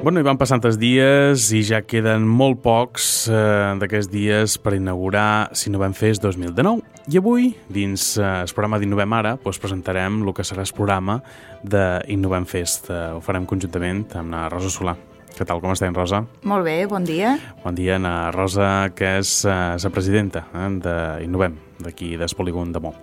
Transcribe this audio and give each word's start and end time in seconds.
Bueno, 0.00 0.22
i 0.22 0.24
van 0.24 0.38
passant 0.40 0.62
els 0.64 0.78
dies 0.80 1.50
i 1.52 1.58
ja 1.68 1.82
queden 1.84 2.22
molt 2.24 2.62
pocs 2.64 3.04
eh, 3.28 3.74
d'aquests 3.82 4.08
dies 4.08 4.54
per 4.64 4.72
inaugurar 4.78 5.50
Sinovem 5.52 5.92
Fest 5.92 6.24
2019. 6.24 6.80
I 7.12 7.18
avui, 7.20 7.50
dins 7.68 8.06
eh, 8.16 8.24
el 8.46 8.54
programa 8.56 8.78
d'Innovem 8.80 9.12
Ara, 9.18 9.34
doncs 9.42 9.60
presentarem 9.60 10.22
el 10.24 10.32
que 10.32 10.46
serà 10.48 10.64
el 10.64 10.72
programa 10.72 11.18
d'Innovem 11.60 12.48
Fest. 12.48 12.88
Eh, 12.88 13.10
ho 13.12 13.20
farem 13.20 13.44
conjuntament 13.50 14.06
amb 14.16 14.32
la 14.32 14.46
Rosa 14.48 14.72
Solà. 14.72 14.96
Què 15.36 15.44
tal, 15.44 15.60
com 15.60 15.76
estem, 15.76 15.92
Rosa? 15.92 16.22
Molt 16.48 16.64
bé, 16.64 16.78
bon 16.88 17.04
dia. 17.04 17.34
Bon 17.60 17.76
dia, 17.76 18.00
na 18.00 18.30
Rosa, 18.32 18.88
que 18.96 19.18
és 19.20 19.34
eh, 19.44 19.58
la 19.84 19.92
presidenta 19.92 20.46
eh, 20.48 20.70
d'Innovem, 20.80 21.60
d'aquí, 21.84 22.14
d'Espolígon 22.16 22.72
de 22.72 22.80
Mó. 22.88 22.96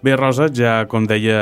Bé, 0.00 0.12
Rosa, 0.14 0.46
ja 0.54 0.84
com 0.86 1.02
deia 1.10 1.38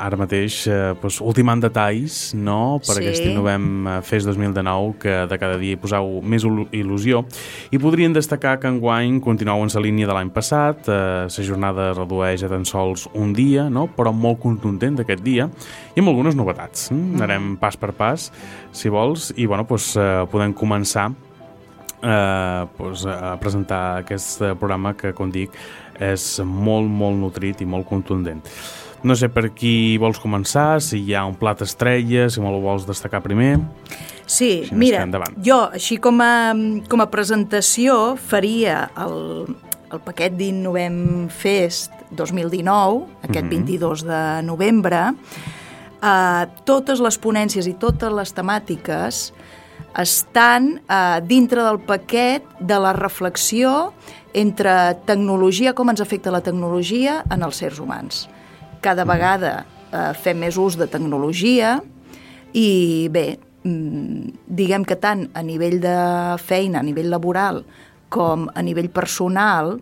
ara 0.00 0.16
mateix, 0.16 0.62
eh, 0.66 0.94
doncs, 0.96 1.18
ultimant 1.20 1.60
detalls 1.60 2.30
no, 2.32 2.78
per 2.80 2.94
Sí. 2.96 3.02
aquest 3.02 3.26
Innovem 3.26 3.86
eh, 3.86 4.00
Fest 4.00 4.24
2019, 4.26 4.94
que 4.98 5.26
de 5.28 5.38
cada 5.38 5.58
dia 5.58 5.72
hi 5.72 5.76
poseu 5.76 6.22
més 6.22 6.42
il- 6.42 6.68
il·lusió. 6.72 7.22
I 7.70 7.78
podrien 7.78 8.10
destacar 8.14 8.58
que 8.60 8.66
enguany 8.68 9.20
continueu 9.20 9.60
en 9.62 9.68
la 9.74 9.80
línia 9.82 10.06
de 10.06 10.14
l'any 10.14 10.30
passat, 10.30 10.88
eh, 10.88 11.26
la 11.28 11.44
jornada 11.44 11.90
es 11.90 11.98
redueix 11.98 12.42
a 12.44 12.48
tan 12.48 12.64
sols 12.64 13.10
un 13.12 13.34
dia, 13.34 13.68
no? 13.68 13.86
però 13.94 14.10
molt 14.14 14.40
contundent 14.40 14.96
d'aquest 14.96 15.22
dia, 15.22 15.50
i 15.94 16.00
amb 16.00 16.08
algunes 16.08 16.34
novetats. 16.34 16.90
Mm? 16.90 17.14
Anarem 17.16 17.56
pas 17.58 17.76
per 17.76 17.92
pas, 17.92 18.32
si 18.72 18.88
vols, 18.88 19.34
i 19.36 19.44
bueno, 19.44 19.66
doncs, 19.68 19.96
eh, 19.98 20.24
podem 20.30 20.54
començar 20.54 21.12
eh, 22.02 22.66
pues, 22.76 23.06
a 23.06 23.36
presentar 23.40 24.02
aquest 24.02 24.42
programa 24.58 24.94
que, 24.98 25.12
com 25.16 25.30
dic, 25.30 25.54
és 26.02 26.40
molt, 26.44 26.88
molt 26.90 27.18
nutrit 27.20 27.60
i 27.62 27.68
molt 27.68 27.86
contundent. 27.88 28.42
No 29.02 29.16
sé 29.18 29.26
per 29.34 29.48
qui 29.50 29.98
vols 29.98 30.20
començar, 30.22 30.80
si 30.82 31.00
hi 31.02 31.14
ha 31.18 31.24
un 31.26 31.34
plat 31.34 31.62
estrella, 31.64 32.28
si 32.30 32.42
me'l 32.42 32.60
vols 32.62 32.86
destacar 32.86 33.22
primer... 33.24 33.56
Sí, 34.32 34.62
més 34.70 34.78
mira, 34.78 35.00
jo 35.44 35.58
així 35.74 35.98
com 36.00 36.20
a, 36.22 36.54
com 36.88 37.02
a 37.02 37.08
presentació 37.10 38.14
faria 38.16 38.86
el, 39.02 39.50
el 39.92 40.00
paquet 40.06 40.38
d'Innovem 40.38 41.26
Fest 41.28 41.92
2019, 42.16 43.02
aquest 43.26 43.44
Mhm. 43.44 43.50
22 43.50 44.04
de 44.06 44.22
novembre, 44.46 45.02
eh, 46.00 46.46
totes 46.64 47.02
les 47.02 47.18
ponències 47.20 47.66
i 47.66 47.74
totes 47.74 48.14
les 48.14 48.32
temàtiques 48.32 49.32
estan 49.98 50.80
eh, 50.88 51.20
dintre 51.26 51.62
del 51.64 51.80
paquet 51.84 52.44
de 52.60 52.78
la 52.80 52.92
reflexió 52.96 53.92
entre 54.32 54.94
tecnologia, 55.06 55.74
com 55.76 55.92
ens 55.92 56.00
afecta 56.00 56.32
la 56.32 56.40
tecnologia 56.40 57.20
en 57.30 57.44
els 57.44 57.60
sers 57.60 57.80
humans. 57.82 58.26
Cada 58.80 59.04
vegada 59.08 59.54
eh, 59.92 60.10
fem 60.16 60.40
més 60.40 60.58
ús 60.58 60.78
de 60.80 60.88
tecnologia 60.90 61.76
i 62.56 63.08
bé, 63.12 63.38
mm, 63.64 64.48
diguem 64.48 64.84
que 64.88 64.96
tant 64.96 65.28
a 65.34 65.44
nivell 65.44 65.78
de 65.82 65.96
feina, 66.42 66.80
a 66.80 66.86
nivell 66.86 67.12
laboral, 67.12 67.62
com 68.12 68.48
a 68.54 68.62
nivell 68.64 68.90
personal, 68.92 69.76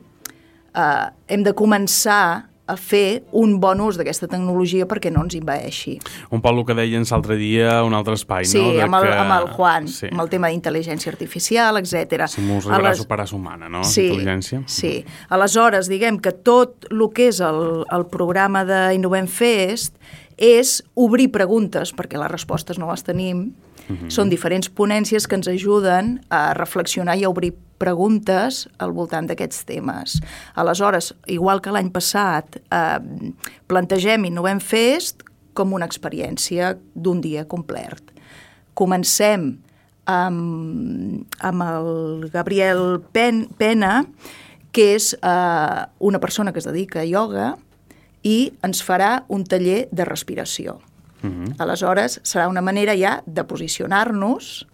eh, 0.75 1.07
hem 1.29 1.43
de 1.47 1.55
començar 1.55 2.50
a 2.71 2.77
fer 2.79 3.25
un 3.33 3.59
bon 3.61 3.81
ús 3.83 3.97
d'aquesta 3.99 4.29
tecnologia 4.31 4.87
perquè 4.87 5.11
no 5.13 5.25
ens 5.27 5.35
invaeixi. 5.35 5.99
Un 6.31 6.41
poc 6.41 6.57
el 6.57 6.65
que 6.69 6.75
deien 6.79 7.05
l'altre 7.11 7.37
dia 7.37 7.79
a 7.81 7.85
un 7.85 7.95
altre 7.95 8.15
espai, 8.15 8.45
Sí, 8.47 8.61
no? 8.63 8.73
De 8.73 8.83
amb, 8.83 8.95
el, 9.01 9.03
que- 9.09 9.19
amb 9.19 9.33
el 9.41 9.49
Juan, 9.57 9.89
Sí. 9.89 10.07
amb 10.11 10.21
el 10.23 10.29
tema 10.31 10.49
d'intel·ligència 10.49 11.09
artificial, 11.13 11.77
etc. 11.79 12.27
Si 12.29 12.41
mos 12.41 12.67
arribarà 12.67 12.93
a 12.93 12.95
superar 12.95 13.27
sa 13.29 13.37
humana, 13.37 13.69
no? 13.69 13.83
Sí, 13.85 14.09
Intel·ligència. 14.11 14.63
sí. 14.67 15.05
Aleshores, 15.29 15.89
diguem 15.89 16.19
que 16.21 16.33
tot 16.33 16.87
el 16.91 17.09
que 17.15 17.29
és 17.29 17.41
el, 17.41 17.85
el 17.91 18.07
programa 18.07 18.65
d'Innovem 18.65 19.27
Fest 19.27 19.97
és 20.39 20.83
obrir 20.95 21.31
preguntes, 21.31 21.93
perquè 21.95 22.17
les 22.19 22.31
respostes 22.31 22.79
no 22.79 22.91
les 22.91 23.03
tenim. 23.05 23.51
Són 24.09 24.29
diferents 24.31 24.69
ponències 24.71 25.27
que 25.27 25.35
ens 25.35 25.49
ajuden 25.51 26.21
a 26.31 26.55
reflexionar 26.55 27.17
i 27.19 27.25
a 27.25 27.29
obrir 27.29 27.55
preguntes 27.81 28.67
al 28.79 28.93
voltant 28.97 29.27
d'aquests 29.31 29.65
temes. 29.69 30.19
Aleshores, 30.61 31.15
igual 31.33 31.63
que 31.65 31.73
l'any 31.73 31.91
passat, 31.95 32.61
eh, 32.71 33.01
plantegem 33.67 34.29
Innovem 34.29 34.61
Fest 34.61 35.25
com 35.57 35.73
una 35.73 35.89
experiència 35.89 36.77
d'un 36.95 37.21
dia 37.25 37.47
complet. 37.49 38.03
Comencem 38.75 39.59
amb, 40.07 41.27
amb 41.41 41.67
el 41.67 42.31
Gabriel 42.33 43.01
Pen, 43.13 43.49
Pena, 43.59 44.05
que 44.73 44.95
és 44.95 45.13
eh, 45.15 45.83
una 45.99 46.21
persona 46.21 46.53
que 46.53 46.63
es 46.63 46.69
dedica 46.69 47.03
a 47.03 47.09
ioga 47.09 47.57
i 48.23 48.53
ens 48.63 48.85
farà 48.85 49.25
un 49.29 49.45
taller 49.45 49.89
de 49.91 50.05
respiració. 50.05 50.79
Mhm. 51.23 51.57
Aleshores, 51.59 52.21
serà 52.25 52.49
una 52.49 52.63
manera 52.65 52.95
ja 52.97 53.21
de 53.27 53.45
posicionar-nos 53.45 54.67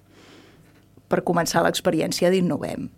per 1.08 1.22
començar 1.26 1.64
l'experiència 1.66 2.30
d'Innovem. 2.32 2.88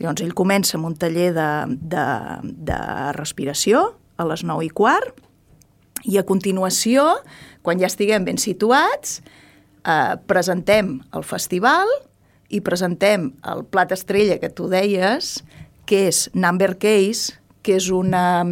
Llavors, 0.00 0.22
ell 0.24 0.34
comença 0.34 0.78
amb 0.78 0.88
un 0.90 0.96
taller 0.98 1.30
de, 1.36 1.50
de, 1.92 2.06
de 2.70 2.78
respiració 3.18 3.84
a 4.18 4.26
les 4.28 4.44
9 4.46 4.66
i 4.66 4.70
quart 4.72 5.20
i 6.08 6.18
a 6.18 6.24
continuació, 6.26 7.04
quan 7.62 7.78
ja 7.78 7.90
estiguem 7.90 8.24
ben 8.26 8.40
situats, 8.40 9.20
eh, 9.86 10.14
presentem 10.26 10.96
el 11.14 11.26
festival 11.26 11.90
i 12.50 12.60
presentem 12.60 13.30
el 13.48 13.62
plat 13.64 13.94
estrella 13.94 14.40
que 14.42 14.50
tu 14.50 14.68
deies, 14.72 15.40
que 15.86 16.08
és 16.08 16.28
Number 16.34 16.74
Case, 16.78 17.38
que 17.62 17.76
és 17.78 17.88
una... 17.94 18.42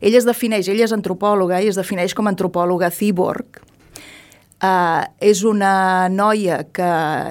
Ella 0.00 0.20
es 0.20 0.28
defineix, 0.28 0.68
ella 0.68 0.84
és 0.84 0.94
antropòloga 0.94 1.62
i 1.64 1.70
es 1.70 1.80
defineix 1.80 2.14
com 2.16 2.28
a 2.28 2.34
antropòloga 2.34 2.92
cyborg. 2.92 3.62
Uh, 4.60 5.06
és 5.24 5.40
una 5.48 6.08
noia 6.12 6.58
que 6.68 6.88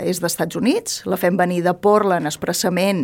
és 0.10 0.18
d'Estats 0.18 0.58
Units, 0.58 1.04
la 1.06 1.18
fem 1.22 1.38
venir 1.38 1.60
de 1.62 1.76
Portland 1.78 2.26
expressament 2.26 3.04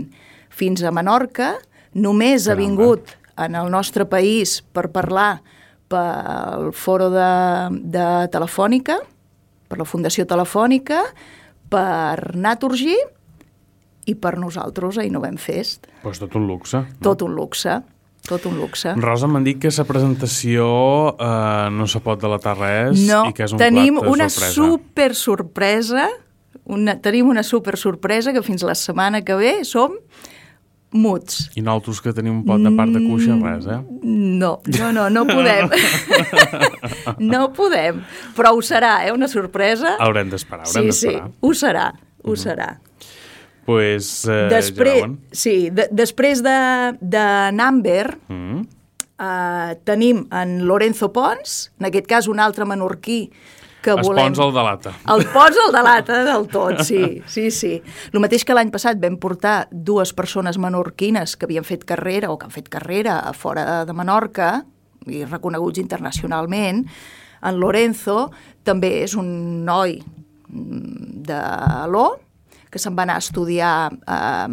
fins 0.49 0.81
a 0.81 0.89
Menorca, 0.89 1.51
només 1.93 2.47
ha 2.47 2.55
Caramba. 2.55 2.63
vingut 2.63 3.13
en 3.37 3.55
el 3.59 3.69
nostre 3.69 4.07
país 4.09 4.63
per 4.73 4.87
parlar 4.89 5.43
pel 5.91 6.71
foro 6.73 7.11
de, 7.13 7.29
de 7.93 8.07
Telefònica, 8.33 8.97
per 9.69 9.77
la 9.77 9.85
Fundació 9.85 10.25
Telefònica, 10.25 11.03
per 11.69 12.33
Naturgy 12.33 12.95
i 14.09 14.15
per 14.17 14.35
nosaltres 14.41 14.97
a 14.97 15.05
Innovem 15.05 15.37
Fest. 15.37 15.85
Pues 16.01 16.21
tot 16.21 16.33
un 16.37 16.47
luxe. 16.49 16.81
No? 16.81 17.03
Tot 17.11 17.21
un 17.25 17.37
luxe, 17.37 17.77
tot 18.27 18.45
un 18.49 18.57
luxe. 18.59 18.93
Rosa, 18.97 19.27
m'han 19.31 19.43
dit 19.45 19.59
que 19.61 19.69
la 19.77 19.85
presentació 19.87 20.67
eh, 21.15 21.69
no 21.71 21.87
se 21.87 21.99
pot 22.03 22.21
delatar 22.21 22.57
res 22.59 22.99
No, 23.07 23.25
i 23.29 23.33
que 23.37 23.45
és 23.47 23.53
un 23.55 23.61
tenim 23.61 23.99
plat 23.99 24.11
una 24.11 24.29
sorpresa. 24.29 24.53
super 24.55 25.09
sorpresa, 25.15 26.07
una, 26.65 26.97
tenim 27.01 27.29
una 27.29 27.43
super 27.43 27.77
sorpresa 27.77 28.33
que 28.33 28.41
fins 28.41 28.63
la 28.65 28.73
setmana 28.75 29.21
que 29.21 29.35
ve 29.37 29.59
som 29.63 29.93
muts. 30.95 31.49
I 31.59 31.61
nosaltres 31.61 31.99
que 32.01 32.13
tenim 32.15 32.37
un 32.39 32.45
pot 32.47 32.61
de 32.63 32.71
part 32.71 32.93
de 32.95 33.01
cuixa, 33.03 33.35
res, 33.41 33.65
eh? 33.67 33.81
No, 34.05 34.61
no, 34.79 34.91
no, 34.95 35.09
no 35.11 35.25
podem. 35.27 35.67
no 37.19 37.49
podem. 37.53 37.99
Però 38.37 38.53
ho 38.55 38.61
serà, 38.63 39.01
eh? 39.05 39.11
Una 39.11 39.27
sorpresa. 39.27 39.97
Haurem 39.99 40.29
d'esperar, 40.31 40.65
haurem 40.69 40.89
Sí, 40.91 40.97
sí, 41.01 41.07
d'esperar. 41.11 41.31
ho 41.41 41.53
serà, 41.53 41.85
ho 42.23 42.35
serà. 42.39 42.69
Pues, 43.65 44.27
eh, 44.29 44.47
Després, 44.51 45.01
ja 45.01 45.09
sí, 45.31 45.69
de, 45.73 45.87
després 45.91 46.43
de, 46.45 46.57
de 47.01 47.25
Number, 47.57 48.17
Mm. 48.29 48.61
eh, 49.19 49.75
tenim 49.83 50.27
en 50.31 50.67
Lorenzo 50.67 51.11
Pons, 51.13 51.71
en 51.79 51.85
aquest 51.89 52.05
cas 52.07 52.27
un 52.27 52.39
altre 52.39 52.65
menorquí 52.65 53.31
que 53.81 53.91
Es 53.91 54.01
volem... 54.07 54.25
pons 54.33 54.39
el 54.41 54.51
de 54.53 54.63
lata. 54.65 54.91
El 55.13 55.25
Pons 55.29 55.57
el 55.67 55.71
delata 55.73 56.23
del 56.25 56.47
tot, 56.49 56.79
sí, 56.81 57.21
sí, 57.27 57.51
sí. 57.51 57.81
El 58.13 58.19
mateix 58.19 58.43
que 58.45 58.53
l'any 58.57 58.71
passat 58.73 58.97
vam 59.01 59.17
portar 59.21 59.67
dues 59.71 60.11
persones 60.17 60.57
menorquines 60.57 61.35
que 61.37 61.45
havien 61.45 61.63
fet 61.63 61.85
carrera 61.85 62.31
o 62.31 62.37
que 62.37 62.45
han 62.47 62.53
fet 62.53 62.67
carrera 62.69 63.19
a 63.19 63.33
fora 63.33 63.83
de 63.85 63.93
Menorca 63.93 64.65
i 65.05 65.23
reconeguts 65.25 65.77
internacionalment. 65.77 66.85
En 67.45 67.59
Lorenzo 67.61 68.31
també 68.65 69.03
és 69.03 69.13
un 69.13 69.63
noi 69.65 69.99
mm, 70.01 71.21
de 71.29 71.41
l'O, 71.93 72.07
que 72.75 72.81
se'n 72.83 72.95
va 72.97 73.05
anar 73.07 73.15
a 73.15 73.23
estudiar 73.23 73.93
eh, 73.95 74.47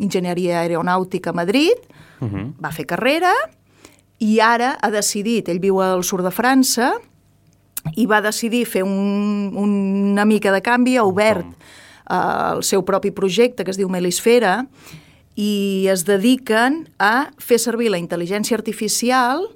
enginyeria 0.00 0.62
aeronàutica 0.64 1.34
a 1.34 1.36
Madrid, 1.36 1.76
Uh 2.20 2.28
-huh. 2.28 2.52
va 2.60 2.68
fer 2.70 2.84
carrera 2.84 3.32
i 4.18 4.40
ara 4.40 4.76
ha 4.76 4.90
decidit, 4.90 5.48
ell 5.48 5.58
viu 5.58 5.80
al 5.80 6.04
sud 6.04 6.20
de 6.20 6.30
França, 6.30 6.92
i 7.96 8.04
va 8.06 8.20
decidir 8.20 8.66
fer 8.66 8.82
un, 8.84 9.52
una 9.56 10.24
mica 10.26 10.52
de 10.52 10.60
canvi, 10.60 10.96
ha 10.96 11.04
obert 11.04 11.46
eh, 11.46 12.52
el 12.56 12.62
seu 12.62 12.84
propi 12.84 13.10
projecte 13.10 13.64
que 13.64 13.70
es 13.70 13.76
diu 13.78 13.88
Melisfera 13.88 14.66
i 15.34 15.86
es 15.88 16.04
dediquen 16.04 16.88
a 16.98 17.30
fer 17.38 17.58
servir 17.58 17.90
la 17.90 17.98
intel·ligència 17.98 18.54
artificial 18.54 19.48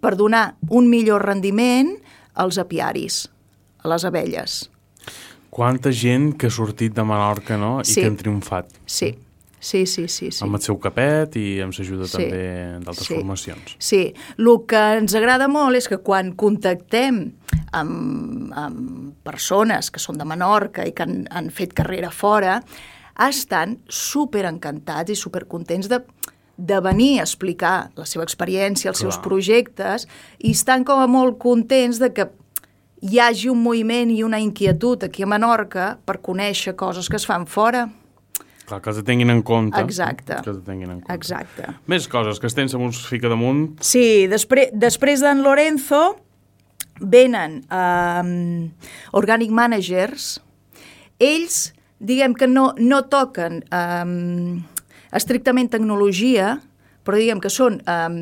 per 0.00 0.14
donar 0.16 0.54
un 0.68 0.88
millor 0.88 1.26
rendiment 1.26 1.98
als 2.34 2.58
apiaris, 2.58 3.30
a 3.82 3.88
les 3.88 4.04
abelles. 4.04 4.71
Quanta 5.52 5.90
gent 5.92 6.30
que 6.40 6.48
ha 6.48 6.50
sortit 6.54 6.94
de 6.96 7.04
Menorca, 7.04 7.58
no?, 7.60 7.80
i 7.82 7.84
Sí. 7.84 8.00
que 8.00 8.06
han 8.08 8.16
triomfat. 8.16 8.70
Sí, 8.86 9.10
sí, 9.60 9.84
sí, 9.84 10.08
sí. 10.08 10.30
sí. 10.32 10.42
Amb 10.46 10.56
el 10.56 10.62
seu 10.64 10.78
capet 10.80 11.36
i 11.36 11.60
amb 11.60 11.74
l'ajuda 11.76 12.06
Sí. 12.08 12.16
també 12.16 12.78
d'altres 12.80 13.06
Sí. 13.06 13.14
formacions. 13.18 13.74
Sí, 13.78 14.14
el 14.38 14.58
que 14.66 14.80
ens 14.96 15.14
agrada 15.14 15.48
molt 15.48 15.76
és 15.76 15.88
que 15.88 15.98
quan 15.98 16.32
contactem 16.32 17.34
amb, 17.70 18.50
amb 18.56 19.12
persones 19.22 19.90
que 19.90 20.00
són 20.00 20.16
de 20.16 20.24
Menorca 20.24 20.86
i 20.88 20.92
que 20.92 21.02
han, 21.02 21.28
han 21.30 21.50
fet 21.50 21.74
carrera 21.74 22.10
fora, 22.10 22.62
estan 23.28 23.78
super 23.88 24.46
encantats 24.46 25.10
i 25.10 25.14
super 25.14 25.44
contents 25.46 25.86
de, 25.86 26.00
de 26.56 26.80
venir 26.80 27.18
a 27.20 27.24
explicar 27.24 27.90
la 27.94 28.06
seva 28.06 28.24
experiència, 28.24 28.88
els 28.88 29.00
Clar. 29.00 29.12
seus 29.12 29.18
projectes, 29.22 30.08
i 30.38 30.52
estan 30.52 30.82
com 30.82 30.98
a 30.98 31.06
molt 31.06 31.36
contents 31.38 31.98
de 31.98 32.10
que 32.14 32.30
hi 33.02 33.18
hagi 33.18 33.50
un 33.50 33.58
moviment 33.62 34.12
i 34.14 34.22
una 34.22 34.38
inquietud 34.38 35.02
aquí 35.08 35.24
a 35.24 35.26
Menorca 35.26 35.96
per 36.06 36.20
conèixer 36.22 36.76
coses 36.78 37.10
que 37.10 37.18
es 37.18 37.26
fan 37.26 37.48
fora. 37.50 37.88
Clar, 38.68 38.78
que 38.78 38.92
els 38.92 39.02
tinguin 39.02 39.32
en 39.32 39.42
compte. 39.42 39.80
Exacte. 39.82 40.38
Que 40.44 40.52
els 40.52 40.62
tinguin 40.62 40.88
en 40.88 41.00
compte. 41.00 41.16
Exacte. 41.16 41.74
Més 41.90 42.06
coses, 42.08 42.38
que 42.38 42.46
estem 42.46 42.70
amb 42.70 42.86
uns 42.86 43.02
fica 43.10 43.30
damunt. 43.32 43.72
Sí, 43.82 44.28
després, 44.30 44.70
després 44.72 45.24
d'en 45.24 45.42
Lorenzo 45.42 46.02
venen 47.02 47.58
um, 47.74 48.70
Organic 49.18 49.50
Managers. 49.50 50.36
Ells, 51.18 51.72
diguem 51.98 52.38
que 52.38 52.46
no, 52.46 52.70
no 52.78 53.02
toquen 53.10 53.64
um, 53.74 54.62
estrictament 55.10 55.72
tecnologia, 55.74 56.60
però 57.02 57.18
diguem 57.18 57.42
que 57.42 57.50
són 57.50 57.82
um, 57.90 58.20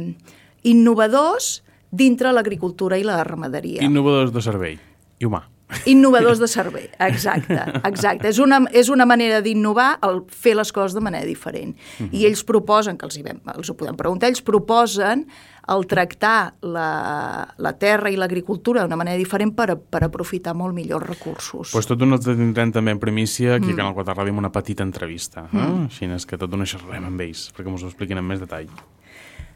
innovadors 0.64 1.58
dintre 1.90 2.32
l'agricultura 2.32 2.98
i 2.98 3.06
la 3.06 3.22
ramaderia. 3.26 3.82
Innovadors 3.82 4.32
de 4.32 4.42
servei 4.44 4.78
i 5.20 5.26
humà. 5.28 5.44
Innovadors 5.86 6.40
de 6.40 6.48
servei, 6.50 6.88
exacte, 6.98 7.58
exacte. 7.86 8.30
És 8.30 8.40
una, 8.42 8.60
és 8.74 8.90
una 8.90 9.06
manera 9.06 9.40
d'innovar 9.44 9.92
el 10.06 10.24
fer 10.26 10.56
les 10.58 10.72
coses 10.74 10.96
de 10.96 11.02
manera 11.04 11.26
diferent. 11.26 11.76
Uh 11.76 12.06
-huh. 12.06 12.08
I 12.12 12.26
ells 12.26 12.42
proposen, 12.44 12.98
que 12.98 13.06
els, 13.06 13.16
hi 13.16 13.22
vam, 13.22 13.40
els 13.54 13.70
ho 13.70 13.74
podem 13.74 13.96
preguntar, 13.96 14.28
ells 14.28 14.42
proposen 14.42 15.26
el 15.68 15.86
tractar 15.86 16.54
la, 16.62 17.46
la 17.56 17.72
terra 17.78 18.10
i 18.10 18.16
l'agricultura 18.16 18.82
d'una 18.82 18.96
manera 18.96 19.16
diferent 19.16 19.54
per, 19.54 19.78
per 19.78 20.04
aprofitar 20.04 20.54
molt 20.54 20.74
millor 20.74 21.06
recursos. 21.06 21.70
Pues 21.70 21.86
tot 21.86 22.02
un 22.02 22.12
els 22.12 22.24
tindrem 22.24 22.72
també 22.72 22.90
en 22.90 22.98
primícia 22.98 23.54
aquí 23.54 23.66
mm. 23.66 23.70
al 23.70 23.76
Canal 23.76 23.94
4 23.94 24.14
Ràdio 24.14 24.30
amb 24.30 24.38
una 24.38 24.52
petita 24.52 24.82
entrevista. 24.82 25.48
Eh? 25.52 25.56
Mm. 25.56 25.84
Així 25.84 26.04
és 26.06 26.26
que 26.26 26.36
tot 26.36 26.52
una 26.52 26.64
xerrem 26.64 27.04
amb 27.04 27.20
ells, 27.20 27.52
perquè 27.54 27.68
ens 27.70 27.82
ho 27.82 27.86
expliquin 27.86 28.18
en 28.18 28.24
més 28.24 28.40
detall. 28.40 28.66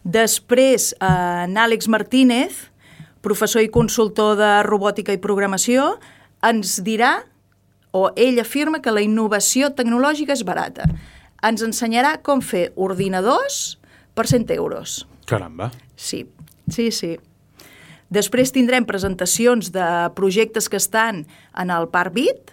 Després, 0.05 0.93
eh, 1.01 1.07
en 1.45 1.57
Àlex 1.57 1.89
Martínez, 1.89 2.71
professor 3.25 3.63
i 3.65 3.71
consultor 3.73 4.37
de 4.37 4.63
robòtica 4.63 5.13
i 5.13 5.19
programació, 5.19 5.99
ens 6.45 6.77
dirà, 6.85 7.25
o 7.91 8.11
ell 8.17 8.41
afirma 8.43 8.83
que 8.83 8.93
la 8.93 9.01
innovació 9.01 9.71
tecnològica 9.73 10.35
és 10.35 10.43
barata. 10.45 10.85
Ens 11.43 11.63
ensenyarà 11.63 12.19
com 12.23 12.43
fer 12.43 12.73
ordinadors 12.77 13.79
per 14.15 14.27
100 14.27 14.51
euros. 14.57 15.07
Caramba. 15.27 15.71
Sí, 15.97 16.27
sí, 16.69 16.91
sí. 16.91 17.17
Després 18.11 18.53
tindrem 18.53 18.85
presentacions 18.85 19.71
de 19.73 19.87
projectes 20.15 20.69
que 20.69 20.77
estan 20.77 21.25
en 21.57 21.71
el 21.71 21.89
Parc 21.89 22.13
Bit, 22.15 22.53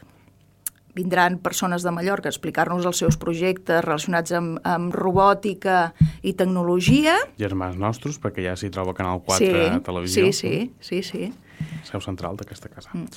vindran 0.95 1.37
persones 1.43 1.83
de 1.83 1.91
Mallorca 1.93 2.29
a 2.29 2.33
explicar-nos 2.33 2.87
els 2.87 3.01
seus 3.03 3.17
projectes 3.21 3.83
relacionats 3.85 4.33
amb, 4.37 4.59
amb 4.67 4.95
robòtica 4.95 5.91
i 6.21 6.33
tecnologia. 6.37 7.17
Germans 7.39 7.79
nostres, 7.81 8.19
perquè 8.21 8.45
ja 8.49 8.57
s'hi 8.59 8.71
troba 8.73 8.95
Canal 8.97 9.23
4 9.25 9.39
sí, 9.39 9.51
a 9.69 9.79
televisió. 9.85 10.31
Sí, 10.31 10.71
sí, 10.81 11.01
sí, 11.01 11.03
sí. 11.03 11.31
Seu 11.87 12.03
central 12.03 12.39
d'aquesta 12.39 12.71
casa. 12.71 12.91
Mm. 12.93 13.07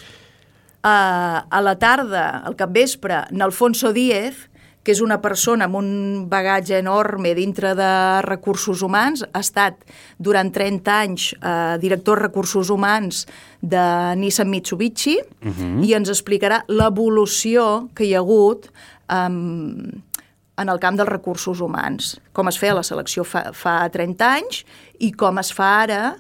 Uh, 0.85 1.41
a 1.49 1.61
la 1.65 1.79
tarda, 1.81 2.43
al 2.45 2.59
capvespre, 2.61 3.23
Nalfonso 3.33 3.95
Díez, 3.97 4.51
que 4.85 4.93
és 4.93 5.01
una 5.01 5.17
persona 5.25 5.65
amb 5.65 5.79
un 5.81 5.91
bagatge 6.29 6.77
enorme 6.79 7.33
dintre 7.35 7.73
de 7.75 7.91
recursos 8.27 8.83
humans, 8.85 9.25
ha 9.33 9.41
estat 9.41 9.81
durant 10.19 10.53
30 10.53 10.97
anys 11.01 11.31
eh, 11.35 11.77
director 11.81 12.21
de 12.21 12.27
recursos 12.29 12.71
humans 12.71 13.25
de 13.61 13.85
Nissan 14.21 14.51
Mitsubishi 14.53 15.17
uh 15.19 15.49
mhm. 15.49 15.55
-huh. 15.55 15.85
i 15.89 15.95
ens 15.95 16.09
explicarà 16.09 16.65
l'evolució 16.69 17.89
que 17.95 18.05
hi 18.05 18.15
ha 18.15 18.19
hagut 18.19 18.69
um, 19.09 20.03
en 20.57 20.69
el 20.69 20.79
camp 20.79 20.97
dels 20.97 21.09
recursos 21.09 21.61
humans, 21.61 22.21
com 22.33 22.49
es 22.49 22.59
feia 22.59 22.75
la 22.75 22.83
selecció 22.83 23.25
fa, 23.25 23.51
fa 23.53 23.89
30 23.91 24.29
anys 24.29 24.65
i 25.01 25.11
com 25.13 25.39
es 25.39 25.53
fa 25.53 25.83
ara 25.83 26.17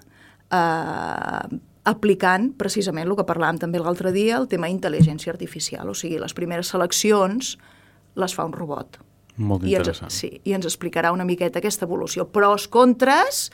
eh, 0.51 1.59
aplicant 1.85 2.51
precisament 2.59 3.09
el 3.09 3.17
que 3.17 3.27
parlàvem 3.29 3.61
també 3.61 3.79
l'altre 3.79 4.13
dia, 4.15 4.39
el 4.41 4.49
tema 4.49 4.71
intel·ligència 4.73 5.33
artificial, 5.35 5.89
o 5.89 5.95
sigui, 5.95 6.19
les 6.19 6.35
primeres 6.35 6.73
seleccions 6.73 7.59
les 8.15 8.35
fa 8.35 8.47
un 8.47 8.53
robot. 8.53 9.01
Molt 9.37 9.65
I 9.67 9.75
interessant. 9.75 10.13
Ens, 10.13 10.21
sí, 10.21 10.31
I 10.47 10.55
ens 10.55 10.67
explicarà 10.69 11.11
una 11.13 11.27
miqueta 11.27 11.59
aquesta 11.59 11.89
evolució. 11.89 12.29
Pros, 12.31 12.69
contres, 12.71 13.49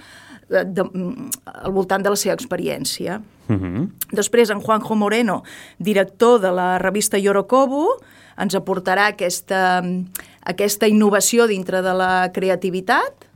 de, 0.50 0.64
de, 0.64 0.84
mm, 0.84 1.30
al 1.64 1.72
voltant 1.72 2.04
de 2.04 2.12
la 2.12 2.18
seva 2.20 2.34
experiència. 2.34 3.22
Uh 3.48 3.52
mhm. 3.52 3.76
-huh. 3.76 3.90
Després, 4.12 4.50
en 4.50 4.60
Juanjo 4.60 4.94
Moreno, 4.94 5.42
director 5.78 6.40
de 6.40 6.52
la 6.52 6.78
revista 6.78 7.18
Yorokobu, 7.18 7.86
ens 8.36 8.54
aportarà 8.54 9.06
aquesta, 9.06 9.82
aquesta 10.42 10.88
innovació 10.88 11.46
dintre 11.46 11.82
de 11.82 11.94
la 11.94 12.30
creativitat. 12.32 13.28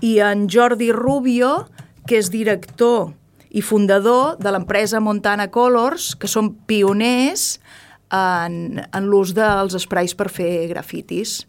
I 0.00 0.18
en 0.18 0.48
Jordi 0.48 0.92
Rubio, 0.92 1.68
que 2.06 2.18
és 2.18 2.30
director 2.30 3.12
i 3.50 3.62
fundador 3.62 4.36
de 4.38 4.50
l'empresa 4.52 5.00
Montana 5.00 5.50
Colors, 5.50 6.14
que 6.16 6.28
són 6.28 6.54
pioners 6.66 7.60
en, 8.10 8.80
en 8.82 9.06
l'ús 9.06 9.32
dels 9.36 9.76
esprais 9.78 10.14
per 10.18 10.28
fer 10.32 10.68
grafitis. 10.70 11.40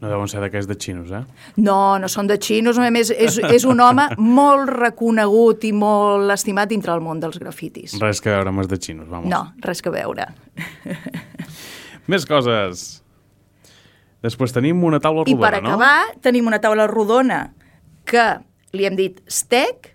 No 0.00 0.08
deuen 0.08 0.30
ser 0.32 0.40
d'aquests 0.40 0.68
de 0.70 0.76
xinos, 0.80 1.10
eh? 1.12 1.20
No, 1.60 1.98
no 2.00 2.08
són 2.08 2.28
de 2.30 2.38
xinos, 2.40 2.78
a 2.80 2.88
més 2.92 3.10
és, 3.12 3.36
és 3.50 3.66
un 3.68 3.82
home 3.84 4.06
molt 4.16 4.70
reconegut 4.72 5.66
i 5.68 5.74
molt 5.76 6.32
estimat 6.32 6.70
dintre 6.70 6.94
el 6.94 7.04
món 7.04 7.20
dels 7.20 7.36
grafitis. 7.42 7.98
Res 8.00 8.22
que 8.24 8.32
veure 8.32 8.48
amb 8.48 8.64
els 8.64 8.70
de 8.70 8.78
xinos, 8.80 9.10
vamos. 9.10 9.28
No, 9.28 9.42
res 9.66 9.84
que 9.84 9.92
veure. 9.92 10.30
Més 12.10 12.24
coses. 12.26 13.02
Després 14.24 14.56
tenim 14.56 14.80
una 14.84 15.02
taula 15.04 15.26
rodona, 15.26 15.36
no? 15.36 15.44
I 15.44 15.44
per 15.44 15.54
acabar, 15.60 15.94
no? 16.08 16.18
tenim 16.24 16.48
una 16.48 16.62
taula 16.64 16.88
rodona 16.88 17.42
que 18.08 18.26
li 18.72 18.88
hem 18.88 18.96
dit 18.96 19.20
STEC. 19.28 19.92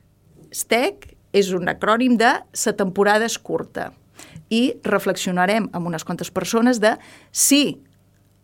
STEC 0.53 1.11
és 1.35 1.49
un 1.55 1.67
acrònim 1.71 2.15
de 2.19 2.31
Sa 2.55 2.77
temporada 2.77 3.25
és 3.27 3.41
curta 3.41 3.89
i 4.50 4.75
reflexionarem 4.83 5.69
amb 5.73 5.88
unes 5.88 6.03
quantes 6.03 6.31
persones 6.31 6.81
de 6.83 6.95
si 7.31 7.79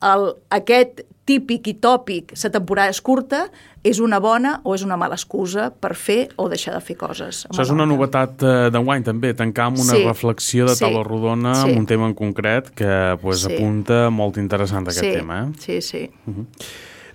el, 0.02 0.32
aquest 0.50 1.04
típic 1.30 1.68
i 1.70 1.76
tòpic, 1.80 2.34
la 2.34 2.52
temporada 2.52 2.92
és 2.92 3.00
curta, 3.06 3.44
és 3.86 4.02
una 4.04 4.20
bona 4.22 4.56
o 4.66 4.74
és 4.76 4.84
una 4.86 4.98
mala 5.00 5.16
excusa 5.18 5.70
per 5.72 5.94
fer 5.98 6.20
o 6.42 6.48
deixar 6.52 6.74
de 6.76 6.82
fer 6.84 6.98
coses. 7.00 7.46
Això 7.50 7.66
és 7.66 7.74
una 7.74 7.86
novetat 7.90 8.44
uh, 8.44 8.54
d'enguany, 8.74 9.06
també, 9.06 9.34
tancar 9.38 9.70
amb 9.70 9.82
una 9.82 9.96
sí, 9.96 10.04
reflexió 10.06 10.68
de 10.70 10.76
sí, 10.78 10.84
taula 10.84 11.06
rodona 11.08 11.56
sí. 11.56 11.70
amb 11.70 11.84
un 11.84 11.90
tema 11.90 12.10
en 12.10 12.16
concret 12.18 12.72
que 12.76 13.18
pues, 13.22 13.46
sí. 13.46 13.54
apunta 13.54 14.08
molt 14.14 14.42
interessant 14.42 14.90
aquest 14.90 15.06
sí, 15.06 15.14
tema. 15.20 15.44
Eh? 15.44 15.52
Sí, 15.62 15.82
sí. 15.86 16.08
Uh 16.26 16.42
-huh. 16.42 16.46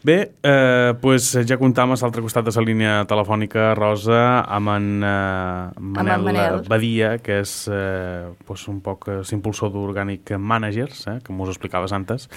Bé, 0.06 0.34
eh, 0.40 0.94
pues 1.02 1.32
ja 1.48 1.56
comptam 1.58 1.90
a 1.90 1.96
l'altre 1.98 2.22
costat 2.22 2.46
de 2.46 2.52
la 2.54 2.62
línia 2.62 2.90
telefònica, 3.10 3.72
Rosa, 3.74 4.44
amb 4.54 4.70
en 4.70 4.86
eh, 5.02 5.80
Manel, 5.82 6.12
amb 6.14 6.28
Manel 6.28 6.58
Badia, 6.70 7.08
que 7.18 7.40
és 7.42 7.54
eh, 7.74 8.28
pues 8.46 8.68
un 8.70 8.78
poc 8.84 9.08
l'impulsor 9.10 9.72
d'Organic 9.74 10.36
Managers, 10.38 11.02
eh, 11.10 11.16
que 11.26 11.34
m'ho 11.34 11.50
explicaves 11.50 11.90
antes, 11.90 12.28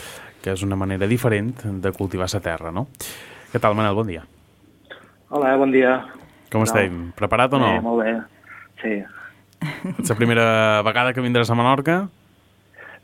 que 0.42 0.58
és 0.58 0.66
una 0.66 0.80
manera 0.82 1.06
diferent 1.06 1.62
de 1.86 1.94
cultivar 1.94 2.32
la 2.34 2.42
terra, 2.50 2.74
no? 2.74 2.88
Què 3.54 3.62
tal, 3.62 3.78
Manel? 3.78 3.94
Bon 3.94 4.10
dia. 4.10 4.26
Hola, 5.30 5.54
bon 5.62 5.70
dia. 5.70 6.00
Com 6.50 6.66
no. 6.66 6.72
estem? 6.72 7.02
Preparat 7.22 7.54
o 7.54 7.62
no? 7.62 7.74
Bé, 7.78 7.82
molt 7.86 8.02
bé, 8.02 8.20
sí. 8.82 8.96
És 9.94 10.10
la 10.10 10.18
primera 10.18 10.54
vegada 10.90 11.14
que 11.14 11.22
vindràs 11.22 11.54
a 11.54 11.60
Menorca? 11.60 12.08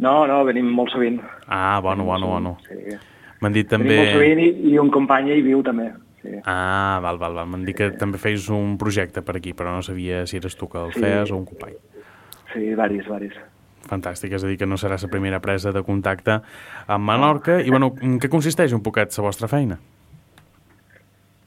No, 0.01 0.23
no, 0.25 0.41
venim 0.47 0.73
molt 0.73 0.89
sovint. 0.89 1.21
Ah, 1.45 1.77
bueno, 1.85 2.09
bueno, 2.09 2.33
bueno. 2.33 2.57
Sí. 2.65 2.97
M'han 3.45 3.53
dit 3.53 3.69
també... 3.69 3.99
Tenim 4.09 4.41
i, 4.41 4.49
i 4.73 4.77
un 4.81 4.89
company 4.93 5.35
hi 5.35 5.41
viu 5.45 5.61
també. 5.65 5.91
Sí. 6.25 6.39
Ah, 6.49 6.97
val, 7.03 7.19
val, 7.21 7.35
val. 7.37 7.49
M'han 7.51 7.65
dit 7.67 7.77
que 7.77 7.91
sí. 7.91 7.97
també 8.01 8.17
feis 8.17 8.47
un 8.49 8.79
projecte 8.81 9.21
per 9.21 9.37
aquí, 9.37 9.53
però 9.53 9.75
no 9.75 9.85
sabia 9.85 10.23
si 10.25 10.39
eres 10.41 10.57
tu 10.57 10.65
que 10.71 10.81
el 10.81 10.95
sí. 10.95 11.03
feies 11.03 11.29
o 11.29 11.37
un 11.37 11.45
company. 11.45 11.75
Sí, 12.55 12.71
varis, 12.73 13.05
varis. 13.11 13.35
Fantàstic, 13.85 14.33
és 14.33 14.41
a 14.41 14.49
dir, 14.49 14.57
que 14.57 14.65
no 14.65 14.79
serà 14.81 14.97
la 14.97 15.09
primera 15.11 15.37
presa 15.43 15.69
de 15.75 15.83
contacte 15.85 16.39
amb 16.87 17.05
Menorca. 17.05 17.59
I, 17.61 17.69
bueno, 17.69 17.91
en 18.01 18.17
què 18.17 18.31
consisteix 18.33 18.73
un 18.73 18.81
poquet 18.81 19.13
la 19.13 19.27
vostra 19.27 19.49
feina? 19.51 19.77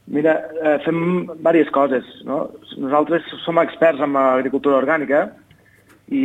Mira, 0.09 0.37
eh, 0.63 0.77
fem 0.85 1.01
diverses 1.35 1.73
coses. 1.75 2.07
No? 2.25 2.45
Nosaltres 2.79 3.27
som 3.43 3.59
experts 3.59 3.99
en 4.01 4.15
agricultura 4.15 4.79
orgànica 4.79 5.25
i, 6.07 6.23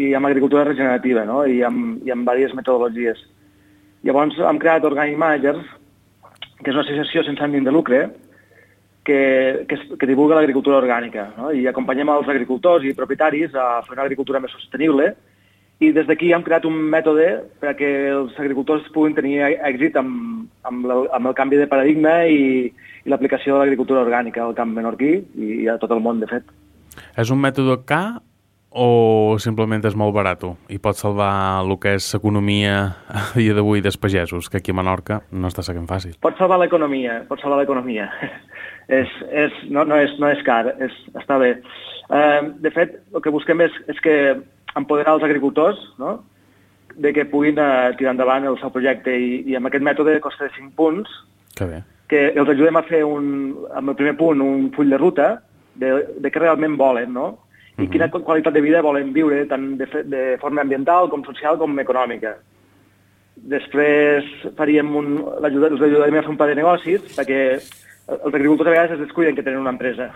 i 0.00 0.08
en 0.16 0.24
agricultura 0.24 0.64
regenerativa, 0.64 1.26
no? 1.28 1.44
I 1.44 1.60
amb, 1.68 2.00
i 2.08 2.14
amb 2.14 2.24
diverses 2.24 2.56
metodologies. 2.56 3.20
Llavors 4.06 4.38
hem 4.38 4.58
creat 4.60 4.86
Organic 4.88 5.18
Managers, 5.20 5.64
que 6.60 6.70
és 6.70 6.76
una 6.76 6.84
associació 6.84 7.24
sense 7.24 7.44
ànim 7.44 7.64
de 7.66 7.72
lucre, 7.74 8.04
que, 9.04 9.66
que, 9.68 9.76
que 9.98 10.08
divulga 10.08 10.38
l'agricultura 10.38 10.78
orgànica. 10.80 11.30
No? 11.38 11.50
I 11.56 11.66
acompanyem 11.68 12.12
els 12.12 12.28
agricultors 12.28 12.84
i 12.86 12.94
propietaris 12.96 13.56
a 13.56 13.82
fer 13.86 13.96
una 13.96 14.06
agricultura 14.06 14.40
més 14.42 14.52
sostenible 14.54 15.10
i 15.80 15.92
des 15.96 16.06
d'aquí 16.08 16.28
hem 16.36 16.44
creat 16.44 16.66
un 16.68 16.76
mètode 16.92 17.26
perquè 17.62 17.90
els 18.12 18.36
agricultors 18.42 18.88
puguin 18.92 19.16
tenir 19.16 19.38
èxit 19.56 19.96
amb, 19.96 20.44
amb, 20.68 20.84
el, 20.84 21.06
amb 21.16 21.30
el 21.30 21.36
canvi 21.38 21.60
de 21.60 21.68
paradigma 21.70 22.18
i, 22.28 22.68
i 22.68 23.12
l'aplicació 23.12 23.56
de 23.56 23.62
l'agricultura 23.62 24.04
orgànica 24.04 24.44
al 24.44 24.56
camp 24.58 24.74
menorquí 24.76 25.14
i 25.40 25.68
a 25.72 25.78
tot 25.80 25.94
el 25.96 26.04
món, 26.04 26.20
de 26.20 26.28
fet. 26.28 26.44
És 27.16 27.32
un 27.32 27.40
mètode 27.40 27.78
K 27.88 28.20
o 28.70 29.36
simplement 29.42 29.82
és 29.82 29.96
molt 29.98 30.14
barat 30.14 30.44
i 30.70 30.78
pot 30.78 30.94
salvar 30.94 31.30
el 31.58 31.74
que 31.82 31.96
és 31.98 32.06
l'economia 32.14 32.74
a 33.10 33.22
dia 33.34 33.54
d'avui 33.54 33.82
dels 33.82 33.98
pagesos, 33.98 34.48
que 34.48 34.58
aquí 34.58 34.70
a 34.70 34.74
Menorca 34.78 35.20
no 35.32 35.50
està 35.50 35.64
sent 35.66 35.88
fàcil. 35.90 36.14
Pot 36.22 36.38
salvar 36.38 36.60
l'economia, 36.60 37.24
pot 37.28 37.40
salvar 37.42 37.58
l'economia. 37.58 38.06
és, 39.00 39.10
és, 39.30 39.56
no, 39.70 39.84
no, 39.84 39.98
és, 39.98 40.14
no 40.22 40.30
és 40.30 40.42
car, 40.46 40.70
és, 40.78 40.94
està 41.18 41.38
bé. 41.42 41.56
Uh, 42.10 42.54
de 42.62 42.70
fet, 42.74 42.94
el 43.14 43.22
que 43.22 43.34
busquem 43.34 43.60
és, 43.66 43.74
és 43.90 43.98
que 44.02 44.14
empoderar 44.78 45.16
els 45.18 45.26
agricultors, 45.26 45.78
no? 45.98 46.20
de 47.00 47.12
que 47.14 47.26
puguin 47.26 47.58
uh, 47.58 47.90
tirar 47.98 48.14
endavant 48.14 48.46
el 48.46 48.58
seu 48.62 48.70
projecte 48.74 49.12
i, 49.14 49.42
i 49.50 49.58
amb 49.58 49.70
aquest 49.70 49.86
mètode 49.86 50.18
costa 50.22 50.46
de 50.46 50.54
5 50.56 50.74
punts, 50.78 51.10
que, 51.58 51.66
bé. 51.66 51.82
que 52.10 52.24
els 52.38 52.50
ajudem 52.50 52.78
a 52.78 52.86
fer 52.86 53.02
un, 53.06 53.30
amb 53.74 53.90
el 53.92 53.98
primer 53.98 54.16
punt 54.18 54.42
un 54.42 54.68
full 54.74 54.90
de 54.90 54.98
ruta 54.98 55.30
de, 55.78 55.94
de 56.22 56.30
què 56.30 56.42
realment 56.42 56.78
volen, 56.78 57.14
no? 57.14 57.30
I 57.80 57.88
quina 57.88 58.10
qualitat 58.12 58.54
de 58.54 58.62
vida 58.64 58.82
volen 58.84 59.12
viure, 59.16 59.44
tant 59.48 59.74
de, 59.80 59.86
de 60.04 60.22
forma 60.40 60.62
ambiental 60.62 61.08
com 61.10 61.24
social 61.24 61.58
com 61.60 61.78
econòmica. 61.80 62.34
Després 63.50 64.26
faríem 64.58 64.90
un, 64.96 65.14
els 65.40 65.80
ajudaríem 65.80 66.18
a 66.20 66.24
fer 66.26 66.32
un 66.34 66.40
pla 66.40 66.50
de 66.50 66.58
negocis, 66.58 67.06
perquè 67.16 67.40
els 67.56 68.34
agricultors 68.34 68.68
a 68.68 68.74
vegades 68.74 68.96
es 68.96 69.02
descuiden 69.06 69.36
que 69.36 69.44
tenen 69.46 69.62
una 69.62 69.72
empresa. 69.72 70.10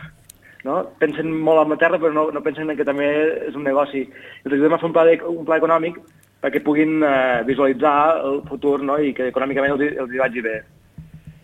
No? 0.65 0.81
Pensen 1.01 1.31
molt 1.45 1.63
en 1.63 1.75
la 1.75 1.81
terra, 1.81 2.01
però 2.01 2.13
no, 2.13 2.27
no 2.33 2.43
pensen 2.45 2.73
que 2.77 2.87
també 2.89 3.09
és 3.49 3.57
un 3.57 3.65
negoci. 3.69 4.05
Els 4.45 4.55
ajudem 4.57 4.77
a 4.77 4.81
fer 4.81 4.89
un 4.91 4.97
pla, 4.97 5.05
de, 5.09 5.19
un 5.29 5.45
pla 5.49 5.61
econòmic 5.61 6.01
perquè 6.45 6.61
puguin 6.65 6.99
eh, 7.01 7.43
visualitzar 7.49 8.21
el 8.25 8.43
futur 8.49 8.79
no? 8.85 8.99
i 9.01 9.15
que 9.17 9.31
econòmicament 9.31 9.77
els, 9.77 9.95
els 10.05 10.13
hi 10.13 10.21
vagi 10.21 10.45
bé. 10.45 10.59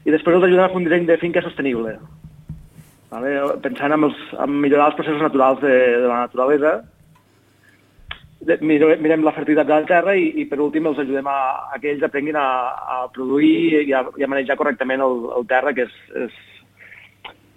I 0.05 0.13
després 0.13 0.37
els 0.37 0.49
ajudem 0.49 0.65
a 0.65 0.73
fer 0.73 0.81
un 0.81 0.89
disseny 0.89 1.07
de 1.09 1.21
finca 1.21 1.45
sostenible. 1.45 1.97
Vale? 3.11 3.35
Pensant 3.65 3.97
en, 3.97 4.07
els, 4.07 4.19
en 4.39 4.57
millorar 4.63 4.93
els 4.93 4.99
processos 4.99 5.23
naturals 5.25 5.61
de, 5.65 5.75
de 5.99 6.07
la 6.07 6.25
naturalesa, 6.27 6.77
de, 8.41 8.57
mirem 8.65 9.25
la 9.25 9.35
fertilitat 9.37 9.69
de 9.69 9.75
la 9.75 9.89
terra 9.89 10.15
i, 10.17 10.31
i 10.41 10.47
per 10.49 10.61
últim 10.65 10.87
els 10.89 11.01
ajudem 11.03 11.27
a, 11.29 11.41
a 11.75 11.81
que 11.81 11.91
ells 11.93 12.07
aprenguin 12.07 12.39
a, 12.41 12.47
a 12.95 13.03
produir 13.13 13.83
i 13.83 13.91
a, 13.93 14.05
i 14.17 14.25
a 14.25 14.31
manejar 14.31 14.57
correctament 14.61 15.05
el, 15.05 15.19
el 15.37 15.45
terra, 15.51 15.75
que 15.77 15.85
és, 15.85 15.99
és, 16.23 16.39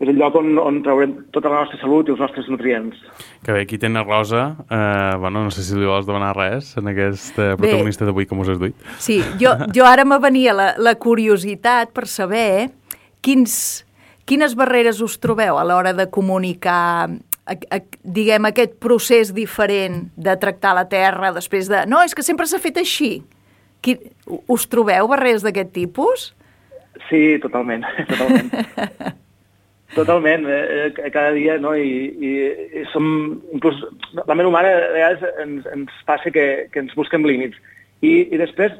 és 0.04 0.12
el 0.12 0.20
lloc 0.20 0.36
on, 0.42 0.58
on 0.60 0.82
traurem 0.84 1.16
tota 1.36 1.54
la 1.54 1.62
nostra 1.62 1.80
salut 1.80 2.10
i 2.10 2.16
els 2.16 2.26
nostres 2.26 2.50
nutrients. 2.52 3.00
Que 3.46 3.56
bé, 3.56 3.64
aquí 3.64 3.80
tens 3.80 4.04
Rosa. 4.04 4.44
Eh, 4.68 5.16
bueno, 5.22 5.46
no 5.46 5.54
sé 5.54 5.64
si 5.64 5.80
li 5.80 5.88
vols 5.88 6.10
demanar 6.10 6.34
res 6.36 6.74
en 6.82 6.92
aquest 6.92 7.40
eh, 7.40 7.54
protagonista 7.62 8.10
d'avui 8.10 8.28
que 8.28 8.36
mos 8.36 8.52
has 8.52 8.60
duit. 8.60 8.76
Sí, 9.00 9.22
jo, 9.40 9.56
jo 9.76 9.88
ara 9.88 10.04
me 10.04 10.20
venia 10.24 10.58
la, 10.58 10.72
la 10.82 10.98
curiositat 11.00 11.96
per 11.96 12.10
saber 12.12 12.74
quins 13.24 13.86
Quines 14.30 14.56
barreres 14.56 15.02
us 15.04 15.18
trobeu 15.20 15.58
a 15.60 15.66
l'hora 15.68 15.92
de 15.94 16.08
comunicar 16.12 17.10
a, 17.46 17.56
a, 17.76 17.80
diguem, 18.04 18.48
aquest 18.48 18.78
procés 18.84 19.34
diferent 19.36 20.08
de 20.16 20.36
tractar 20.40 20.74
la 20.78 20.86
terra 20.90 21.34
després 21.36 21.68
de... 21.72 21.84
No, 21.92 22.00
és 22.04 22.16
que 22.16 22.24
sempre 22.24 22.48
s'ha 22.48 22.62
fet 22.64 22.80
així. 22.80 23.18
Qui, 23.84 23.98
us 24.48 24.68
trobeu 24.72 25.10
barreres 25.12 25.44
d'aquest 25.44 25.74
tipus? 25.76 26.30
Sí, 27.10 27.36
totalment, 27.44 27.84
totalment. 28.12 28.54
totalment, 29.98 30.48
eh, 30.48 30.88
eh, 30.88 31.12
cada 31.12 31.34
dia, 31.36 31.58
no? 31.60 31.76
I, 31.76 31.92
i, 32.16 32.32
i 32.80 32.86
som... 32.94 33.06
Inclús 33.56 33.84
la 34.24 34.38
ment 34.40 34.48
humana 34.48 34.72
a 34.72 34.90
vegades 34.96 35.28
ens, 35.44 35.68
ens 35.76 36.02
passa 36.08 36.32
que, 36.32 36.48
que 36.72 36.86
ens 36.86 36.96
busquem 36.96 37.28
límits. 37.28 37.60
I, 38.04 38.30
i 38.32 38.40
després 38.40 38.72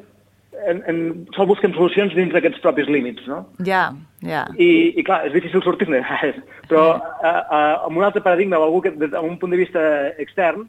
en, 0.70 0.82
en, 0.90 0.98
sol 1.36 1.48
busquem 1.50 1.74
solucions 1.76 2.14
dins 2.16 2.32
d'aquests 2.34 2.62
propis 2.64 2.88
límits, 2.90 3.26
no? 3.30 3.42
Ja, 3.66 3.88
ja. 4.24 4.44
I, 4.56 4.94
i 4.98 5.04
clar, 5.06 5.22
és 5.28 5.34
difícil 5.34 5.62
sortir-ne, 5.64 6.00
però 6.70 6.86
a, 6.94 7.32
a, 7.32 7.60
amb 7.88 8.00
un 8.00 8.06
altre 8.06 8.24
paradigma 8.24 8.60
o 8.60 8.66
algú 8.66 8.82
que, 8.84 8.94
des 8.98 9.12
d'un 9.12 9.38
punt 9.40 9.54
de 9.54 9.60
vista 9.60 9.82
extern, 10.22 10.66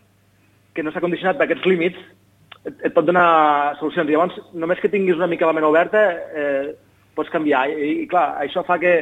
que 0.75 0.83
no 0.83 0.91
s'ha 0.91 1.03
condicionat 1.03 1.39
per 1.39 1.47
aquests 1.47 1.67
límits, 1.69 1.99
et, 2.65 2.73
et 2.89 2.95
pot 2.95 3.05
donar 3.07 3.75
solucions. 3.79 4.09
I 4.09 4.17
llavors, 4.17 4.39
només 4.53 4.81
que 4.81 4.91
tinguis 4.91 5.19
una 5.19 5.29
mica 5.31 5.47
la 5.47 5.55
ment 5.55 5.67
oberta, 5.67 6.03
eh, 6.35 6.73
pots 7.15 7.31
canviar. 7.33 7.67
I, 7.71 8.01
i 8.03 8.09
clar, 8.11 8.27
això 8.43 8.65
fa 8.67 8.77
que, 8.81 8.97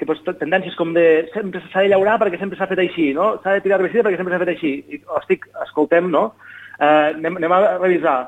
que 0.00 0.08
pues, 0.08 0.22
tendències 0.28 0.78
com 0.78 0.94
de 0.96 1.04
sempre 1.34 1.62
s'ha 1.68 1.84
de 1.84 1.92
llaurar 1.92 2.16
perquè 2.22 2.40
sempre 2.40 2.58
s'ha 2.58 2.70
fet 2.70 2.80
així, 2.84 3.10
no? 3.16 3.34
S'ha 3.42 3.58
de 3.58 3.64
tirar 3.66 3.80
herbicida 3.80 4.06
perquè 4.06 4.20
sempre 4.20 4.34
s'ha 4.34 4.42
fet 4.46 4.54
així. 4.54 4.72
I, 4.88 5.02
estic, 5.20 5.46
escoltem, 5.66 6.08
no? 6.14 6.30
Eh, 6.78 7.14
anem, 7.18 7.40
anem 7.42 7.54
a 7.54 7.62
revisar 7.76 8.18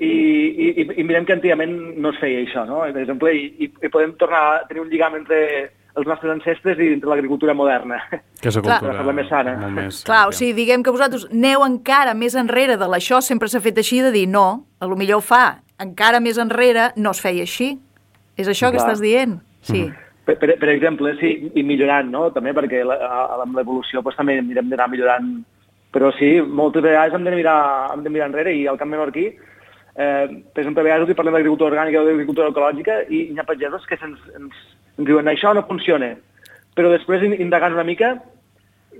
i, 0.00 0.70
i, 0.80 0.86
i 1.00 1.04
mirem 1.04 1.26
que 1.28 1.36
antigament 1.36 1.74
no 2.00 2.14
es 2.14 2.20
feia 2.22 2.40
això, 2.44 2.64
no? 2.68 2.80
Per 2.88 3.02
exemple, 3.04 3.34
i, 3.36 3.68
i 3.68 3.92
podem 3.92 4.16
tornar 4.20 4.40
a 4.48 4.56
tenir 4.68 4.84
un 4.84 4.90
lligam 4.92 5.18
entre 5.18 5.40
els 5.98 6.06
nostres 6.06 6.32
ancestres 6.32 6.78
i 6.78 6.92
entre 6.94 7.10
l'agricultura 7.10 7.54
moderna. 7.54 7.98
Que 8.40 8.48
és 8.48 8.56
la 8.56 8.62
cultura 8.62 8.94
Clar. 9.02 9.14
més 9.16 9.28
sana. 9.28 9.56
Molt 9.60 9.76
més, 9.76 10.02
Clar, 10.06 10.22
o 10.30 10.34
sigui, 10.36 10.54
diguem 10.56 10.84
que 10.86 10.94
vosaltres 10.94 11.26
neu 11.32 11.64
encara 11.66 12.14
més 12.16 12.36
enrere 12.38 12.78
de 12.80 12.88
l'això 12.88 13.20
sempre 13.24 13.50
s'ha 13.50 13.60
fet 13.60 13.82
així, 13.82 14.00
de 14.00 14.12
dir 14.14 14.26
no, 14.30 14.46
a 14.80 14.88
lo 14.88 14.96
millor 14.96 15.20
fa 15.26 15.60
encara 15.80 16.20
més 16.20 16.38
enrere 16.40 16.90
no 16.96 17.14
es 17.14 17.20
feia 17.24 17.44
així. 17.46 17.74
És 18.40 18.48
això 18.48 18.68
Clar. 18.68 18.72
que 18.72 18.82
estàs 18.84 19.02
dient? 19.02 19.38
Sí. 19.66 19.84
Mm. 19.88 20.06
Per, 20.28 20.36
per, 20.38 20.54
per 20.60 20.68
exemple, 20.70 21.14
sí, 21.18 21.30
i 21.56 21.64
millorant, 21.66 22.10
no? 22.12 22.28
També 22.32 22.52
perquè 22.56 22.84
la, 22.86 22.96
amb 23.40 23.56
l'evolució 23.58 24.04
pues, 24.04 24.16
també 24.16 24.38
mirem 24.44 24.68
d'anar 24.70 24.88
millorant. 24.92 25.30
Però 25.90 26.12
sí, 26.14 26.36
moltes 26.40 26.84
vegades 26.84 27.16
hem 27.16 27.24
de 27.26 27.32
mirar, 27.34 27.60
hem 27.92 28.04
de 28.04 28.12
mirar 28.14 28.28
enrere 28.30 28.54
i 28.54 28.66
al 28.70 28.78
camp 28.78 28.92
menorquí 28.92 29.26
Eh, 29.96 30.26
per 30.54 30.62
exemple, 30.62 30.82
a 30.82 30.86
vegades 30.86 31.16
parlem 31.18 31.34
d'agricultura 31.34 31.72
orgànica 31.72 32.02
o 32.02 32.06
d'agricultura 32.06 32.50
ecològica 32.52 33.00
i 33.08 33.24
hi 33.32 33.38
ha 33.38 33.46
pagesos 33.48 33.86
que 33.86 33.98
ens, 33.98 34.20
ens, 34.38 34.60
ens 34.96 35.08
diuen 35.08 35.30
això 35.30 35.54
no 35.54 35.66
funciona. 35.68 36.14
Però 36.78 36.92
després, 36.92 37.24
indagant 37.42 37.74
una 37.74 37.86
mica, 37.86 38.14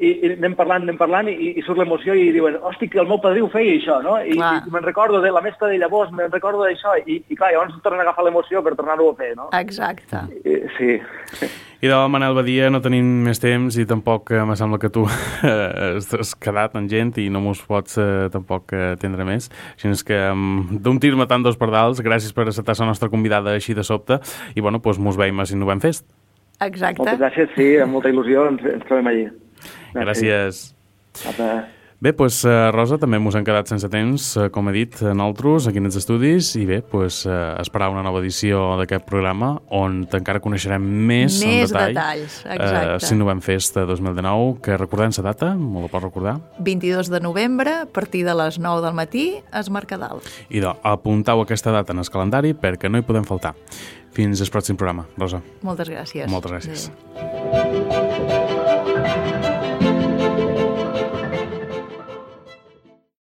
i, 0.01 0.11
i 0.11 0.33
anem 0.35 0.57
parlant, 0.59 0.87
anem 0.87 0.99
parlant, 1.01 1.29
i, 1.29 1.53
i 1.61 1.65
surt 1.67 1.81
l'emoció 1.81 2.17
i 2.17 2.31
diuen, 2.35 2.57
hosti, 2.67 2.89
que 2.91 3.01
el 3.03 3.09
meu 3.11 3.21
padrí 3.23 3.45
ho 3.45 3.51
feia 3.53 3.77
això, 3.77 4.01
no? 4.05 4.17
I, 4.21 4.37
clar. 4.39 4.53
i 4.67 4.75
me'n 4.75 4.87
recordo 4.87 5.21
de 5.21 5.33
la 5.33 5.45
mestra 5.45 5.69
de 5.69 5.79
llavors, 5.81 6.13
me'n 6.17 6.33
recordo 6.33 6.65
d'això, 6.65 6.97
i, 7.05 7.21
i 7.29 7.39
clar, 7.39 7.53
llavors 7.55 7.77
tornen 7.85 8.03
a 8.03 8.09
agafar 8.09 8.25
l'emoció 8.27 8.65
per 8.65 8.77
tornar-ho 8.79 9.11
a 9.13 9.17
fer, 9.19 9.35
no? 9.37 9.51
Exacte. 9.61 10.25
I, 10.41 10.63
sí. 10.79 10.95
I 11.81 11.89
de 11.89 11.99
Manel 12.13 12.35
Badia 12.37 12.67
no 12.69 12.83
tenim 12.85 13.07
més 13.25 13.41
temps 13.41 13.77
i 13.81 13.87
tampoc 13.89 14.35
eh, 14.35 14.41
me 14.45 14.57
sembla 14.57 14.77
que 14.81 14.91
tu 14.93 15.07
eh, 15.09 15.97
has 15.97 16.35
quedat 16.37 16.77
en 16.77 16.91
gent 16.93 17.15
i 17.23 17.31
no 17.33 17.41
mos 17.45 17.63
pots 17.65 17.97
eh, 17.97 18.29
tampoc 18.33 18.75
eh, 18.77 18.91
atendre 18.99 19.25
més. 19.25 19.49
Així 19.79 19.89
és 19.89 20.05
que 20.05 20.19
um, 20.29 20.67
d'un 20.77 21.01
tir 21.01 21.15
matant 21.17 21.45
dos 21.45 21.57
pardals, 21.61 22.03
gràcies 22.05 22.37
per 22.37 22.45
acceptar 22.45 22.77
la 22.83 22.91
nostra 22.93 23.09
convidada 23.09 23.57
així 23.57 23.73
de 23.77 23.85
sobte 23.85 24.21
i 24.53 24.61
bueno, 24.61 24.83
doncs 24.85 25.01
mos 25.01 25.17
veiem 25.21 25.41
a 25.41 25.49
si 25.49 25.57
no 25.57 25.73
hem 25.73 25.81
fest. 25.81 26.05
Exacte. 26.61 27.01
Moltes 27.01 27.23
gràcies, 27.23 27.55
sí, 27.57 27.71
amb 27.81 27.97
molta 27.97 28.13
il·lusió 28.13 28.45
ens, 28.51 28.67
ens 28.77 28.85
trobem 28.85 29.09
allí. 29.09 29.25
Gràcies. 29.95 30.71
gràcies. 31.15 31.77
Bé, 32.01 32.15
doncs, 32.17 32.39
uh, 32.49 32.71
Rosa, 32.73 32.97
també 32.97 33.19
ens 33.21 33.35
hem 33.37 33.45
quedat 33.45 33.69
sense 33.69 33.89
temps, 33.93 34.31
uh, 34.41 34.47
com 34.49 34.71
he 34.71 34.73
dit, 34.73 34.95
nosaltres, 35.05 35.67
aquí 35.69 35.83
en 35.83 35.91
els 35.91 35.99
estudis, 36.01 36.49
i 36.57 36.63
bé, 36.65 36.79
doncs, 36.81 37.19
esperar 37.61 37.91
una 37.93 38.01
nova 38.07 38.23
edició 38.23 38.63
d'aquest 38.81 39.05
programa 39.05 39.51
on 39.77 40.07
encara 40.09 40.41
coneixerem 40.41 40.81
més, 40.81 41.37
més 41.45 41.45
en 41.45 41.77
detall 41.77 41.93
detalls, 41.93 42.39
exacte. 42.47 42.81
uh, 42.95 43.05
si 43.05 43.21
no 43.21 43.29
vam 43.29 43.45
fest 43.45 43.77
2019, 43.77 44.57
que 44.65 44.81
recordem 44.81 45.13
la 45.19 45.27
data, 45.29 45.53
me 45.61 45.85
la 45.85 45.93
pots 45.93 46.07
recordar? 46.09 46.39
22 46.65 47.13
de 47.13 47.21
novembre, 47.21 47.77
a 47.85 47.87
partir 47.87 48.25
de 48.25 48.39
les 48.47 48.57
9 48.59 48.81
del 48.81 48.97
matí, 48.97 49.29
es 49.53 49.69
Mercadal. 49.69 50.25
Idò, 50.49 50.79
apuntau 50.81 51.45
aquesta 51.45 51.71
data 51.71 51.93
en 51.93 52.01
el 52.01 52.09
calendari 52.09 52.57
perquè 52.57 52.89
no 52.89 52.97
hi 52.97 53.05
podem 53.05 53.29
faltar. 53.29 53.53
Fins 54.17 54.41
al 54.41 54.49
pròxim 54.49 54.81
programa, 54.81 55.05
Rosa. 55.21 55.45
Moltes 55.61 55.93
gràcies. 55.93 56.33
Moltes 56.33 56.57
gràcies. 56.57 56.89
Adéu. 57.21 58.40